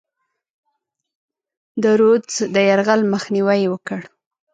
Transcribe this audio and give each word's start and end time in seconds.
د 1.83 1.83
رودز 1.99 2.35
د 2.53 2.55
یرغل 2.69 3.01
مخنیوی 3.13 3.57
یې 3.63 3.69
وکړ. 3.73 4.01